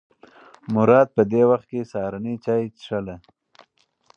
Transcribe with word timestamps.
مراد 0.75 1.07
په 1.15 1.23
دې 1.31 1.41
وخت 1.49 1.65
کې 1.71 1.89
سهارنۍ 1.91 2.35
چای 2.45 2.63
څښله. 2.77 3.15